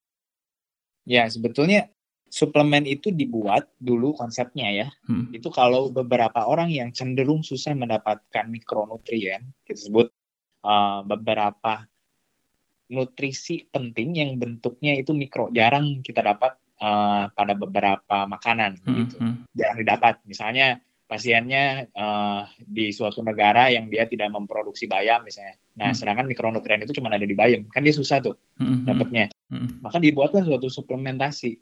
Ya 1.08 1.24
sebetulnya 1.32 1.88
suplemen 2.28 2.84
itu 2.84 3.08
dibuat 3.16 3.72
dulu 3.80 4.12
konsepnya 4.20 4.68
ya. 4.76 4.88
Hmm. 5.08 5.32
Itu 5.32 5.48
kalau 5.48 5.88
beberapa 5.88 6.44
orang 6.44 6.68
yang 6.68 6.92
cenderung 6.92 7.48
susah 7.48 7.72
mendapatkan 7.72 8.52
mikronutrien, 8.52 9.56
kita 9.64 9.80
sebut 9.80 10.12
uh, 10.68 11.08
beberapa 11.08 11.88
nutrisi 12.92 13.68
penting 13.68 14.20
yang 14.20 14.36
bentuknya 14.40 14.96
itu 15.00 15.12
mikro, 15.12 15.52
jarang 15.52 16.04
kita 16.04 16.24
dapat 16.24 16.56
uh, 16.84 17.32
pada 17.32 17.54
beberapa 17.56 18.28
makanan 18.28 18.84
hmm. 18.84 18.96
gitu. 19.08 19.16
Hmm. 19.24 19.48
Jarang 19.56 19.78
didapat. 19.80 20.20
Misalnya 20.28 20.84
pasiennya 21.08 21.88
uh, 21.96 22.44
di 22.60 22.92
suatu 22.92 23.24
negara 23.24 23.72
yang 23.72 23.88
dia 23.88 24.04
tidak 24.06 24.28
memproduksi 24.36 24.86
bayam 24.92 25.24
misalnya. 25.24 25.56
Nah, 25.80 25.96
hmm. 25.96 25.98
sedangkan 25.98 26.28
mikronutrien 26.28 26.84
itu 26.84 26.94
cuma 27.00 27.08
ada 27.08 27.24
di 27.24 27.34
bayam, 27.34 27.64
kan 27.72 27.82
dia 27.82 27.96
susah 27.96 28.20
tuh 28.20 28.36
hmm. 28.60 28.84
dapatnya. 28.84 29.32
Hmm. 29.48 29.80
Maka 29.80 30.04
dibuatlah 30.04 30.44
suatu 30.44 30.68
suplementasi. 30.68 31.56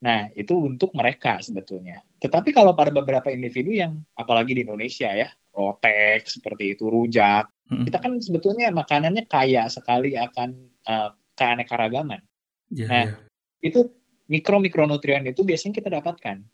Nah, 0.00 0.28
itu 0.32 0.56
untuk 0.56 0.92
mereka 0.96 1.40
sebetulnya. 1.44 2.00
Tetapi 2.20 2.52
kalau 2.56 2.72
pada 2.72 2.92
beberapa 2.92 3.28
individu 3.32 3.72
yang 3.72 4.00
apalagi 4.16 4.56
di 4.56 4.64
Indonesia 4.64 5.12
ya, 5.12 5.28
rotek 5.52 6.28
seperti 6.28 6.76
itu, 6.76 6.88
rujak, 6.88 7.48
hmm. 7.72 7.84
kita 7.88 7.98
kan 8.00 8.12
sebetulnya 8.20 8.68
makanannya 8.72 9.24
kaya 9.28 9.68
sekali 9.68 10.16
akan 10.16 10.56
uh, 10.88 11.12
keanekaragaman. 11.36 12.20
Yeah, 12.68 12.88
nah, 12.88 13.04
yeah. 13.08 13.16
itu 13.64 13.92
mikro 14.28 14.60
mikronutrien 14.60 15.24
itu 15.24 15.40
biasanya 15.42 15.74
kita 15.80 15.88
dapatkan. 15.88 16.44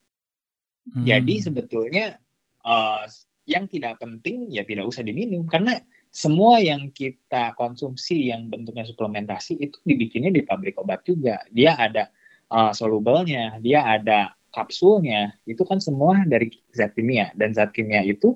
Hmm. 0.87 1.05
Jadi 1.07 1.35
sebetulnya 1.43 2.19
uh, 2.67 3.07
yang 3.47 3.71
tidak 3.71 4.03
penting 4.03 4.51
ya 4.51 4.67
tidak 4.67 4.91
usah 4.91 5.07
diminum 5.07 5.47
karena 5.47 5.79
semua 6.11 6.59
yang 6.59 6.91
kita 6.91 7.55
konsumsi 7.55 8.33
yang 8.33 8.49
bentuknya 8.51 8.89
suplementasi 8.89 9.61
itu 9.61 9.77
dibikinnya 9.85 10.33
di 10.33 10.43
pabrik 10.43 10.81
obat 10.81 11.05
juga. 11.05 11.45
Dia 11.53 11.77
ada 11.77 12.09
uh, 12.49 12.73
soluble-nya, 12.73 13.61
dia 13.61 13.85
ada 13.85 14.33
kapsulnya. 14.49 15.37
Itu 15.45 15.69
kan 15.69 15.77
semua 15.79 16.25
dari 16.25 16.49
zat 16.73 16.97
kimia 16.97 17.37
dan 17.37 17.53
zat 17.53 17.71
kimia 17.77 18.01
itu 18.01 18.33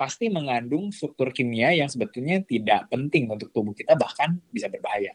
pasti 0.00 0.32
mengandung 0.32 0.88
struktur 0.96 1.28
kimia 1.28 1.76
yang 1.76 1.92
sebetulnya 1.92 2.40
tidak 2.40 2.88
penting 2.88 3.28
untuk 3.28 3.52
tubuh 3.52 3.76
kita 3.76 4.00
bahkan 4.00 4.40
bisa 4.48 4.72
berbahaya. 4.72 5.12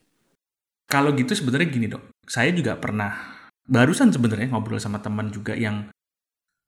Kalau 0.86 1.10
gitu 1.18 1.34
sebenarnya 1.34 1.68
gini 1.74 1.90
dok, 1.90 2.14
saya 2.30 2.54
juga 2.54 2.78
pernah 2.78 3.42
barusan 3.66 4.14
sebenarnya 4.14 4.54
ngobrol 4.54 4.78
sama 4.78 5.02
teman 5.02 5.34
juga 5.34 5.58
yang 5.58 5.90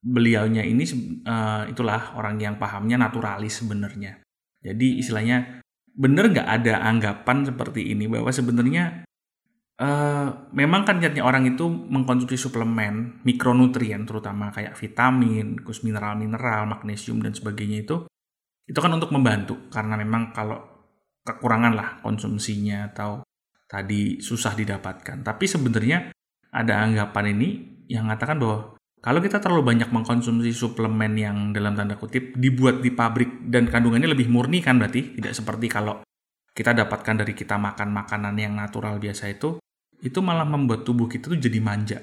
beliaunya 0.02 0.62
ini 0.64 0.86
uh, 1.26 1.66
itulah 1.68 2.16
orang 2.16 2.38
yang 2.38 2.56
pahamnya 2.62 3.02
naturalis 3.02 3.60
sebenarnya. 3.60 4.22
Jadi 4.62 5.02
istilahnya 5.02 5.62
bener 5.98 6.30
nggak 6.30 6.50
ada 6.62 6.86
anggapan 6.86 7.48
seperti 7.50 7.90
ini 7.94 8.06
bahwa 8.06 8.30
sebenarnya 8.30 9.08
uh, 9.82 10.28
memang 10.54 10.86
kan 10.86 11.02
niatnya 11.02 11.26
orang 11.26 11.50
itu 11.50 11.66
mengkonsumsi 11.66 12.38
suplemen 12.38 13.26
mikronutrien 13.26 14.06
terutama 14.06 14.54
kayak 14.54 14.78
vitamin, 14.78 15.58
kus 15.62 15.82
mineral-mineral, 15.82 16.70
magnesium 16.70 17.22
dan 17.26 17.34
sebagainya 17.34 17.86
itu 17.86 18.06
itu 18.68 18.80
kan 18.84 18.92
untuk 18.94 19.10
membantu 19.16 19.72
karena 19.72 19.96
memang 19.96 20.36
kalau 20.36 20.60
kekurangan 21.24 21.74
lah 21.74 21.90
konsumsinya 22.04 22.94
atau 22.94 23.24
tadi 23.68 24.24
susah 24.24 24.56
didapatkan. 24.56 25.24
Tapi 25.24 25.46
sebenarnya 25.48 26.12
ada 26.52 26.74
anggapan 26.84 27.36
ini 27.36 27.50
yang 27.92 28.08
mengatakan 28.08 28.40
bahwa 28.40 28.77
kalau 28.98 29.22
kita 29.22 29.38
terlalu 29.38 29.76
banyak 29.76 29.90
mengkonsumsi 29.94 30.52
suplemen 30.52 31.14
yang 31.16 31.38
dalam 31.54 31.78
tanda 31.78 31.96
kutip 31.96 32.34
dibuat 32.34 32.82
di 32.82 32.90
pabrik 32.90 33.46
dan 33.46 33.70
kandungannya 33.70 34.10
lebih 34.10 34.28
murni 34.28 34.60
kan 34.60 34.82
berarti 34.82 35.18
tidak 35.22 35.34
seperti 35.38 35.70
kalau 35.70 36.02
kita 36.58 36.74
dapatkan 36.74 37.22
dari 37.22 37.38
kita 37.38 37.62
makan 37.62 37.94
makanan 37.94 38.34
yang 38.42 38.58
natural 38.58 38.98
biasa 38.98 39.30
itu 39.30 39.62
itu 40.02 40.20
malah 40.22 40.46
membuat 40.46 40.86
tubuh 40.86 41.06
kita 41.06 41.30
tuh 41.30 41.38
jadi 41.38 41.62
manja. 41.62 42.02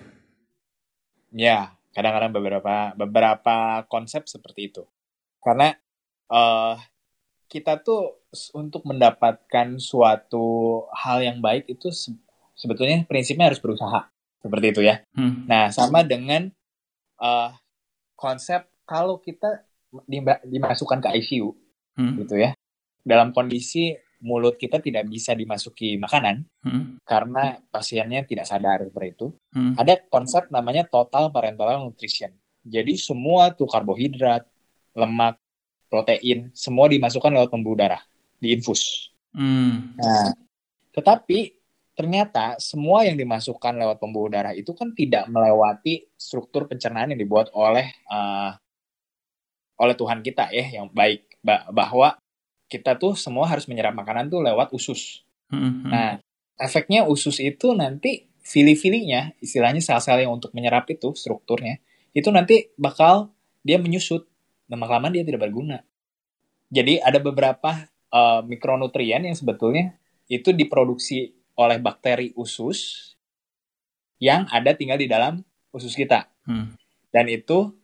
Ya, 1.35 1.75
kadang-kadang 1.95 2.31
beberapa 2.31 2.95
beberapa 2.95 3.83
konsep 3.91 4.31
seperti 4.31 4.71
itu. 4.71 4.83
Karena 5.43 5.75
uh, 6.31 6.79
kita 7.51 7.83
tuh 7.83 8.23
untuk 8.55 8.87
mendapatkan 8.87 9.79
suatu 9.79 10.87
hal 10.91 11.23
yang 11.23 11.39
baik 11.39 11.71
itu 11.71 11.91
sebetulnya 12.55 13.07
prinsipnya 13.07 13.51
harus 13.51 13.63
berusaha 13.63 14.11
seperti 14.43 14.67
itu 14.75 14.81
ya. 14.83 15.03
Hmm. 15.15 15.47
Nah, 15.47 15.71
sama 15.71 16.03
dengan 16.03 16.51
uh, 17.21 17.51
konsep 18.15 18.67
kalau 18.85 19.19
kita 19.21 19.65
dimasukkan 20.49 20.99
ke 21.05 21.09
ICU 21.23 21.55
hmm. 21.99 22.15
gitu 22.25 22.35
ya 22.41 22.51
dalam 23.05 23.31
kondisi 23.31 23.95
mulut 24.25 24.57
kita 24.57 24.81
tidak 24.81 25.05
bisa 25.05 25.37
dimasuki 25.37 26.01
makanan 26.01 26.49
hmm. 26.65 27.05
karena 27.05 27.61
pasiennya 27.69 28.25
tidak 28.25 28.49
sadar 28.49 28.81
seperti 28.89 29.09
itu 29.13 29.27
hmm. 29.53 29.77
ada 29.77 30.01
konsep 30.09 30.49
namanya 30.49 30.89
total 30.89 31.29
parenteral 31.29 31.85
nutrition 31.85 32.33
jadi 32.65 32.97
semua 32.97 33.53
tuh 33.53 33.69
karbohidrat 33.69 34.49
lemak 34.97 35.37
protein 35.93 36.49
semua 36.57 36.89
dimasukkan 36.89 37.31
lewat 37.37 37.51
pembuluh 37.53 37.77
darah 37.77 38.01
diinfus 38.41 39.13
hmm. 39.37 40.01
nah 40.01 40.33
tetapi 40.97 41.64
ternyata 41.95 42.59
semua 42.59 43.07
yang 43.07 43.15
dimasukkan 43.15 43.79
lewat 43.79 44.03
pembuluh 44.03 44.31
darah 44.31 44.51
itu 44.51 44.75
kan 44.75 44.91
tidak 44.93 45.31
melewati 45.31 46.11
struktur 46.19 46.67
pencernaan 46.67 47.15
yang 47.15 47.21
dibuat 47.23 47.55
oleh 47.55 47.87
uh, 48.11 48.55
oleh 49.79 49.95
Tuhan 49.95 50.23
kita 50.23 50.51
ya 50.51 50.83
yang 50.83 50.91
baik 50.91 51.39
bahwa 51.71 52.19
kita 52.71 52.97
tuh 52.99 53.15
semua 53.15 53.47
harus 53.47 53.71
menyerap 53.71 53.95
makanan 53.95 54.33
tuh 54.33 54.43
lewat 54.43 54.73
usus. 54.75 55.23
Mm-hmm. 55.53 55.91
Nah, 55.91 56.19
efeknya 56.59 57.07
usus 57.07 57.39
itu 57.39 57.77
nanti 57.77 58.27
fili-filinya, 58.41 59.37
istilahnya 59.39 59.85
sel-sel 59.85 60.25
yang 60.25 60.35
untuk 60.35 60.57
menyerap 60.57 60.89
itu 60.91 61.13
strukturnya, 61.15 61.79
itu 62.17 62.29
nanti 62.33 62.73
bakal 62.81 63.31
dia 63.63 63.79
menyusut. 63.79 64.27
Lama-lama 64.67 65.13
dia 65.13 65.23
tidak 65.23 65.45
berguna. 65.45 65.85
Jadi 66.73 66.99
ada 66.99 67.21
beberapa 67.21 67.87
uh, 68.11 68.41
mikronutrien 68.43 69.23
yang 69.23 69.37
sebetulnya 69.37 69.95
itu 70.27 70.57
diproduksi 70.57 71.37
oleh 71.55 71.79
bakteri 71.79 72.35
usus 72.35 73.13
yang 74.19 74.47
ada 74.51 74.75
tinggal 74.75 74.99
di 74.99 75.07
dalam 75.11 75.43
usus 75.75 75.95
kita. 75.95 76.31
Hmm. 76.47 76.75
Dan 77.11 77.31
itu 77.31 77.75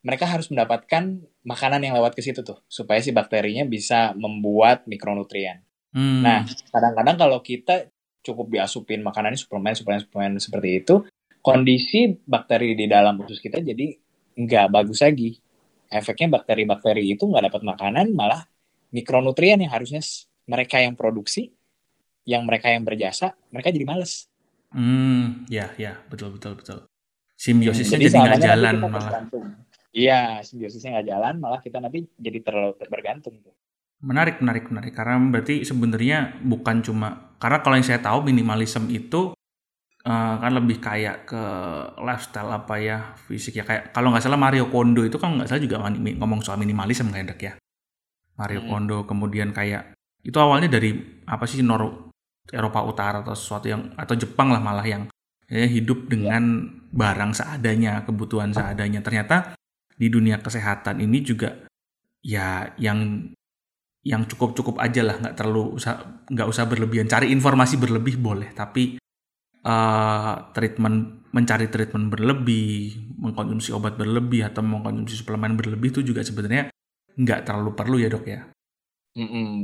mereka 0.00 0.24
harus 0.24 0.48
mendapatkan 0.48 1.20
makanan 1.44 1.80
yang 1.84 1.94
lewat 1.96 2.16
ke 2.16 2.22
situ 2.24 2.40
tuh 2.40 2.60
supaya 2.68 3.00
si 3.00 3.12
bakterinya 3.12 3.64
bisa 3.68 4.16
membuat 4.16 4.88
mikronutrien. 4.88 5.60
Hmm. 5.90 6.22
Nah, 6.22 6.46
kadang-kadang 6.70 7.16
kalau 7.18 7.38
kita 7.42 7.90
cukup 8.20 8.52
diasupin 8.52 9.00
makanan 9.00 9.36
suplemen, 9.36 9.74
suplemen, 9.74 10.00
suplemen 10.04 10.32
seperti 10.38 10.84
itu, 10.84 10.94
kondisi 11.40 12.20
bakteri 12.24 12.76
di 12.76 12.86
dalam 12.86 13.16
usus 13.24 13.40
kita 13.40 13.60
jadi 13.60 13.96
nggak 14.36 14.66
bagus 14.70 15.00
lagi. 15.02 15.40
Efeknya 15.90 16.38
bakteri-bakteri 16.38 17.02
itu 17.10 17.26
nggak 17.26 17.50
dapat 17.50 17.62
makanan, 17.66 18.14
malah 18.14 18.46
mikronutrien 18.94 19.58
yang 19.58 19.72
harusnya 19.74 19.98
mereka 20.46 20.78
yang 20.78 20.94
produksi, 20.94 21.50
yang 22.30 22.46
mereka 22.46 22.70
yang 22.70 22.86
berjasa, 22.86 23.34
mereka 23.50 23.74
jadi 23.74 23.82
males. 23.82 24.30
Hmm, 24.70 25.50
ya, 25.50 25.74
ya, 25.74 25.98
betul, 26.06 26.38
betul, 26.38 26.54
betul. 26.54 26.86
Simbiosisnya 27.34 27.98
hmm, 27.98 28.06
jadi 28.06 28.16
nggak 28.22 28.42
jalan 28.46 28.74
malah. 28.86 29.12
Iya, 29.90 30.46
simbiosisnya 30.46 30.94
nggak 30.94 31.08
jalan, 31.10 31.34
malah 31.42 31.58
kita 31.58 31.82
nanti 31.82 32.06
jadi 32.14 32.38
terlalu 32.38 32.78
bergantung. 32.86 33.34
Menarik, 33.98 34.38
menarik, 34.38 34.70
menarik. 34.70 34.94
Karena 34.94 35.18
berarti 35.18 35.66
sebenarnya 35.66 36.38
bukan 36.46 36.86
cuma 36.86 37.34
karena 37.42 37.58
kalau 37.66 37.74
yang 37.74 37.88
saya 37.88 37.98
tahu 37.98 38.22
minimalism 38.22 38.86
itu 38.92 39.34
uh, 40.04 40.34
kan 40.38 40.52
lebih 40.54 40.78
kayak 40.78 41.26
ke 41.26 41.42
lifestyle 42.00 42.52
apa 42.52 42.74
ya 42.78 42.98
fisik 43.26 43.60
ya 43.60 43.64
kayak 43.64 43.96
kalau 43.96 44.12
nggak 44.12 44.24
salah 44.24 44.40
Mario 44.40 44.68
Kondo 44.68 45.02
itu 45.04 45.16
kan 45.16 45.36
nggak 45.36 45.48
salah 45.48 45.62
juga 45.64 45.80
ngomong 45.90 46.40
soal 46.44 46.60
minimalism 46.60 47.10
kayak 47.10 47.40
ya. 47.40 47.52
Mario 48.38 48.64
hmm. 48.64 48.68
Kondo 48.70 48.98
kemudian 49.04 49.52
kayak 49.52 49.96
itu 50.20 50.36
awalnya 50.36 50.68
dari 50.68 50.96
apa 51.28 51.44
sih 51.48 51.64
Nor 51.64 52.09
Eropa 52.48 52.80
Utara 52.86 53.20
atau 53.20 53.36
sesuatu 53.36 53.68
yang 53.68 53.92
atau 53.94 54.16
Jepang 54.16 54.48
lah 54.48 54.62
malah 54.64 54.86
yang 54.86 55.06
ya, 55.50 55.66
hidup 55.66 56.08
dengan 56.08 56.66
barang 56.90 57.36
seadanya, 57.36 58.02
kebutuhan 58.08 58.54
seadanya. 58.54 59.04
Ternyata 59.04 59.54
di 59.94 60.08
dunia 60.08 60.40
kesehatan 60.40 61.04
ini 61.04 61.20
juga 61.20 61.68
ya 62.24 62.72
yang 62.80 63.30
yang 64.00 64.24
cukup-cukup 64.24 64.80
aja 64.80 65.04
lah, 65.04 65.20
nggak 65.20 65.36
terlalu 65.36 65.76
usah 65.76 66.24
nggak 66.24 66.48
usah 66.48 66.64
berlebihan. 66.64 67.04
Cari 67.04 67.28
informasi 67.28 67.76
berlebih 67.76 68.16
boleh, 68.16 68.48
tapi 68.56 68.96
uh, 69.64 70.34
treatment 70.56 71.28
mencari 71.30 71.68
treatment 71.68 72.08
berlebih, 72.08 72.96
mengkonsumsi 73.20 73.70
obat 73.76 73.94
berlebih 74.00 74.48
atau 74.48 74.64
mengkonsumsi 74.64 75.20
suplemen 75.20 75.54
berlebih 75.54 75.92
itu 75.92 76.00
juga 76.00 76.24
sebenarnya 76.24 76.72
nggak 77.14 77.40
terlalu 77.44 77.70
perlu 77.76 77.96
ya 78.00 78.08
dok 78.08 78.24
ya. 78.24 78.40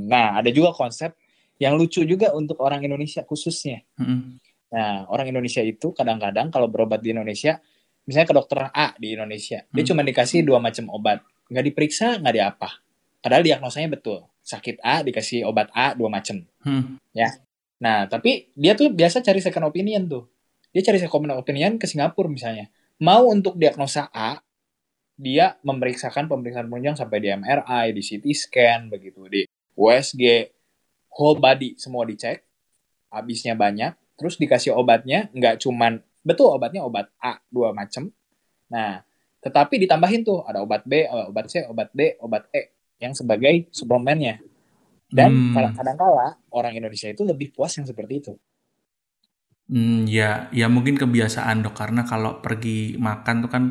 Nah 0.06 0.36
ada 0.36 0.50
juga 0.52 0.76
konsep 0.76 1.16
yang 1.56 1.74
lucu 1.76 2.04
juga 2.04 2.32
untuk 2.36 2.60
orang 2.60 2.84
Indonesia 2.84 3.24
khususnya. 3.24 3.84
Mm-hmm. 3.96 4.20
Nah 4.76 5.08
orang 5.08 5.32
Indonesia 5.32 5.62
itu 5.64 5.92
kadang-kadang 5.96 6.52
kalau 6.52 6.68
berobat 6.68 7.00
di 7.00 7.16
Indonesia, 7.16 7.60
misalnya 8.04 8.28
ke 8.28 8.36
dokter 8.36 8.58
A 8.70 8.92
di 9.00 9.16
Indonesia, 9.16 9.64
mm-hmm. 9.64 9.74
dia 9.74 9.84
cuma 9.88 10.02
dikasih 10.04 10.40
dua 10.44 10.58
macam 10.60 10.84
obat, 10.92 11.24
nggak 11.48 11.64
diperiksa 11.72 12.20
nggak 12.20 12.34
diapa. 12.34 12.68
Padahal 13.24 13.42
diagnosanya 13.42 13.88
betul, 13.96 14.28
sakit 14.44 14.84
A 14.84 15.00
dikasih 15.02 15.48
obat 15.48 15.72
A 15.72 15.96
dua 15.96 16.12
macam, 16.12 16.44
mm. 16.62 17.16
ya. 17.16 17.32
Nah 17.82 18.06
tapi 18.06 18.52
dia 18.54 18.76
tuh 18.76 18.92
biasa 18.92 19.24
cari 19.24 19.40
second 19.40 19.66
opinion 19.66 20.06
tuh. 20.06 20.24
Dia 20.70 20.84
cari 20.84 21.00
second 21.00 21.32
opinion 21.34 21.80
ke 21.80 21.88
Singapura 21.88 22.28
misalnya. 22.28 22.68
Mau 23.00 23.28
untuk 23.28 23.56
diagnosa 23.60 24.08
A, 24.12 24.40
dia 25.16 25.56
memeriksakan 25.64 26.28
pemeriksaan 26.28 26.68
penunjang 26.68 26.96
sampai 27.00 27.18
di 27.24 27.28
MRI, 27.32 27.96
di 27.96 28.04
CT 28.04 28.24
scan, 28.36 28.80
begitu, 28.92 29.24
di 29.32 29.48
USG, 29.76 30.52
whole 31.16 31.40
body 31.40 31.80
semua 31.80 32.04
dicek, 32.04 32.44
habisnya 33.08 33.56
banyak, 33.56 33.96
terus 34.20 34.36
dikasih 34.36 34.76
obatnya, 34.76 35.32
nggak 35.32 35.64
cuman, 35.64 36.04
betul 36.20 36.52
obatnya 36.52 36.84
obat 36.84 37.08
A, 37.18 37.40
dua 37.48 37.72
macam. 37.72 38.12
Nah, 38.68 39.00
tetapi 39.40 39.80
ditambahin 39.80 40.22
tuh, 40.22 40.44
ada 40.44 40.60
obat 40.60 40.84
B, 40.84 41.08
obat 41.08 41.48
C, 41.48 41.64
obat 41.64 41.88
D, 41.96 42.20
obat 42.20 42.52
E, 42.52 42.76
yang 43.00 43.16
sebagai 43.16 43.72
suplemennya. 43.72 44.42
Dan 45.06 45.54
hmm. 45.54 45.72
kadang-kala 45.78 46.36
orang 46.50 46.74
Indonesia 46.76 47.06
itu 47.06 47.22
lebih 47.22 47.54
puas 47.54 47.72
yang 47.78 47.86
seperti 47.86 48.14
itu. 48.26 48.32
Hmm, 49.66 50.06
ya, 50.06 50.46
ya 50.54 50.66
mungkin 50.70 50.94
kebiasaan 50.94 51.62
dok 51.62 51.74
karena 51.74 52.06
kalau 52.06 52.38
pergi 52.38 52.94
makan 52.98 53.36
tuh 53.46 53.50
kan 53.50 53.64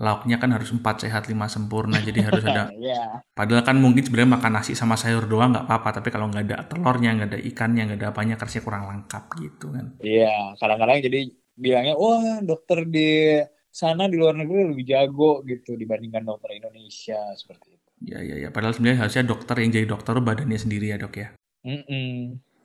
lauknya 0.00 0.40
kan 0.40 0.48
harus 0.56 0.72
empat 0.72 1.04
sehat 1.04 1.28
lima 1.28 1.44
sempurna 1.44 2.00
jadi 2.00 2.32
harus 2.32 2.40
ada 2.40 2.72
yeah. 2.80 3.20
padahal 3.36 3.60
kan 3.60 3.76
mungkin 3.76 4.00
sebenarnya 4.00 4.40
makan 4.40 4.52
nasi 4.56 4.72
sama 4.72 4.96
sayur 4.96 5.28
doang 5.28 5.52
nggak 5.52 5.68
apa-apa 5.68 6.00
tapi 6.00 6.08
kalau 6.08 6.32
nggak 6.32 6.48
ada 6.48 6.56
telurnya 6.64 7.12
nggak 7.20 7.28
ada 7.36 7.38
ikannya 7.44 7.82
nggak 7.84 8.00
ada 8.00 8.08
apanya 8.08 8.40
kerja 8.40 8.64
kurang 8.64 8.88
lengkap 8.88 9.24
gitu 9.36 9.68
kan. 9.76 10.00
Iya 10.00 10.24
yeah, 10.24 10.44
kadang-kadang 10.56 11.04
jadi 11.04 11.20
bilangnya 11.52 11.94
wah 12.00 12.40
dokter 12.40 12.88
di 12.88 13.44
sana 13.68 14.08
di 14.08 14.16
luar 14.16 14.34
negeri 14.40 14.72
lebih 14.72 14.88
jago 14.88 15.44
gitu 15.44 15.76
dibandingkan 15.76 16.24
dokter 16.24 16.56
Indonesia 16.56 17.20
seperti 17.36 17.76
itu. 17.76 17.88
Ya 18.00 18.24
ya 18.24 18.40
ya 18.40 18.48
padahal 18.48 18.72
sebenarnya 18.72 19.04
harusnya 19.04 19.24
dokter 19.28 19.54
yang 19.60 19.70
jadi 19.76 19.86
dokter 19.86 20.16
badannya 20.16 20.56
sendiri 20.56 20.90
ya 20.90 20.96
dok 20.96 21.14
ya? 21.20 21.28
Mm 21.60 21.84
-mm. 21.84 22.16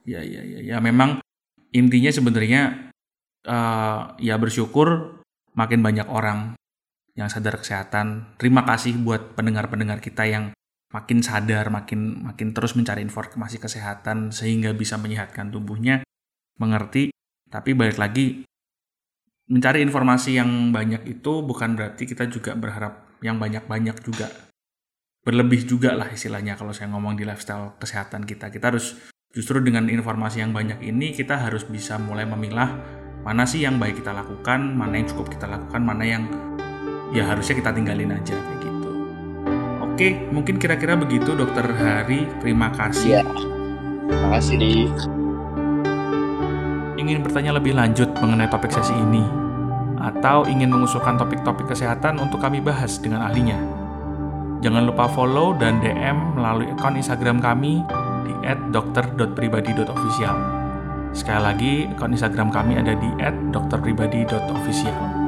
ya 0.08 0.24
ya 0.24 0.40
ya 0.40 0.60
ya 0.64 0.78
memang 0.80 1.20
intinya 1.76 2.08
sebenarnya 2.08 2.62
uh, 3.44 4.16
ya 4.24 4.40
bersyukur 4.40 5.20
makin 5.52 5.84
banyak 5.84 6.08
orang 6.08 6.56
yang 7.16 7.32
sadar 7.32 7.58
kesehatan. 7.58 8.36
Terima 8.36 8.68
kasih 8.68 9.00
buat 9.00 9.34
pendengar-pendengar 9.40 10.04
kita 10.04 10.28
yang 10.28 10.52
makin 10.92 11.20
sadar, 11.24 11.72
makin 11.72 12.24
makin 12.28 12.52
terus 12.52 12.76
mencari 12.76 13.04
informasi 13.04 13.58
kesehatan 13.60 14.36
sehingga 14.36 14.76
bisa 14.76 15.00
menyehatkan 15.00 15.50
tubuhnya, 15.50 16.04
mengerti. 16.60 17.12
Tapi 17.48 17.72
balik 17.72 17.98
lagi 17.98 18.44
mencari 19.48 19.80
informasi 19.86 20.36
yang 20.36 20.76
banyak 20.76 21.08
itu 21.08 21.46
bukan 21.46 21.78
berarti 21.78 22.04
kita 22.04 22.28
juga 22.28 22.58
berharap 22.58 23.06
yang 23.22 23.38
banyak-banyak 23.38 23.96
juga 24.02 24.28
berlebih 25.26 25.66
juga 25.66 25.98
lah 25.98 26.10
istilahnya 26.14 26.54
kalau 26.54 26.70
saya 26.70 26.94
ngomong 26.94 27.18
di 27.18 27.26
lifestyle 27.26 27.74
kesehatan 27.82 28.30
kita. 28.30 28.54
Kita 28.54 28.70
harus 28.70 28.94
justru 29.34 29.58
dengan 29.62 29.90
informasi 29.90 30.46
yang 30.46 30.54
banyak 30.54 30.86
ini 30.86 31.12
kita 31.16 31.42
harus 31.42 31.66
bisa 31.66 31.98
mulai 31.98 32.30
memilah 32.30 32.78
mana 33.26 33.42
sih 33.50 33.66
yang 33.66 33.82
baik 33.82 34.06
kita 34.06 34.14
lakukan, 34.14 34.78
mana 34.78 35.02
yang 35.02 35.10
cukup 35.10 35.34
kita 35.34 35.50
lakukan, 35.50 35.82
mana 35.82 36.06
yang 36.06 36.30
ya 37.12 37.28
harusnya 37.30 37.58
kita 37.60 37.70
tinggalin 37.76 38.16
aja 38.16 38.34
kayak 38.34 38.60
gitu. 38.64 38.90
Oke, 39.84 40.08
mungkin 40.32 40.56
kira-kira 40.58 40.98
begitu 40.98 41.36
Dokter 41.38 41.66
Hari. 41.66 42.26
Terima 42.42 42.72
kasih. 42.74 43.22
Ya. 43.22 43.24
Terima 44.10 44.28
kasih 44.38 44.56
di. 44.58 44.74
Ingin 46.96 47.22
bertanya 47.22 47.54
lebih 47.54 47.78
lanjut 47.78 48.10
mengenai 48.18 48.50
topik 48.50 48.74
sesi 48.74 48.96
ini 48.96 49.46
atau 50.06 50.46
ingin 50.46 50.70
mengusulkan 50.70 51.18
topik-topik 51.18 51.70
kesehatan 51.70 52.22
untuk 52.22 52.38
kami 52.42 52.62
bahas 52.62 53.02
dengan 53.02 53.26
ahlinya. 53.26 53.58
Jangan 54.62 54.86
lupa 54.86 55.10
follow 55.10 55.54
dan 55.58 55.82
DM 55.82 56.38
melalui 56.38 56.70
akun 56.74 56.98
Instagram 56.98 57.42
kami 57.42 57.82
di 58.26 58.34
@dokter.pribadi.official. 58.74 60.38
Sekali 61.14 61.42
lagi, 61.42 61.74
akun 61.94 62.14
Instagram 62.14 62.50
kami 62.50 62.82
ada 62.82 62.94
di 62.98 63.10
@dokterpribadi.official. 63.54 65.25